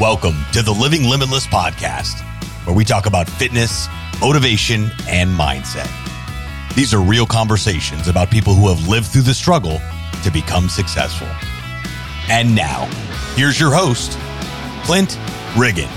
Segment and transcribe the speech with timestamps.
[0.00, 2.22] Welcome to the Living Limitless podcast,
[2.64, 3.86] where we talk about fitness,
[4.18, 5.90] motivation, and mindset.
[6.74, 9.78] These are real conversations about people who have lived through the struggle
[10.22, 11.28] to become successful.
[12.30, 12.86] And now,
[13.34, 14.18] here's your host,
[14.86, 15.18] Clint
[15.54, 15.90] Riggin.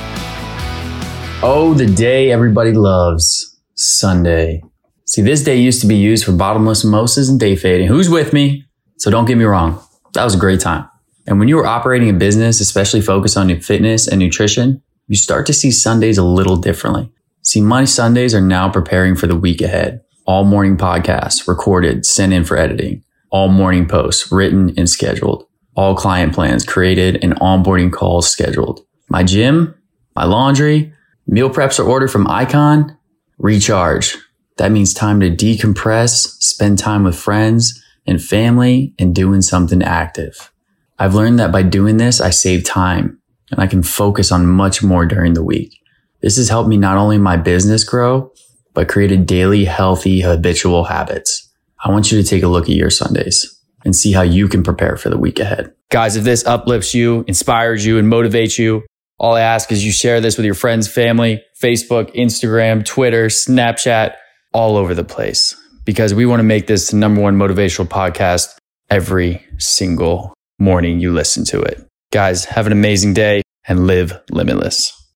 [1.41, 4.63] Oh, the day everybody loves Sunday.
[5.05, 7.87] See, this day used to be used for bottomless mimosas and day fading.
[7.87, 8.65] Who's with me?
[8.97, 9.81] So don't get me wrong.
[10.13, 10.89] That was a great time.
[11.25, 15.45] And when you are operating a business, especially focused on fitness and nutrition, you start
[15.47, 17.11] to see Sundays a little differently.
[17.41, 20.01] See, my Sundays are now preparing for the week ahead.
[20.25, 23.03] All morning podcasts recorded, sent in for editing.
[23.29, 25.45] All morning posts written and scheduled.
[25.75, 28.85] All client plans created and onboarding calls scheduled.
[29.09, 29.75] My gym,
[30.15, 30.93] my laundry,
[31.27, 32.97] meal preps are ordered from Icon.
[33.37, 34.17] Recharge.
[34.57, 40.52] That means time to decompress, spend time with friends and family and doing something active.
[40.99, 43.19] I've learned that by doing this, I save time
[43.51, 45.77] and I can focus on much more during the week.
[46.21, 48.31] This has helped me not only my business grow,
[48.73, 51.49] but created daily healthy habitual habits.
[51.83, 54.63] I want you to take a look at your Sundays and see how you can
[54.63, 55.73] prepare for the week ahead.
[55.89, 58.83] Guys, if this uplifts you, inspires you, and motivates you,
[59.19, 64.15] all I ask is you share this with your friends, family, Facebook, Instagram, Twitter, Snapchat,
[64.53, 65.55] all over the place
[65.85, 68.55] because we want to make this the number one motivational podcast
[68.89, 70.32] every single
[70.63, 71.85] morning you listen to it.
[72.13, 75.02] Guys, have an amazing day and live limitless.